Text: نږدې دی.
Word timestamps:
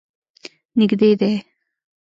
نږدې 0.77 1.11
دی. 1.19 1.31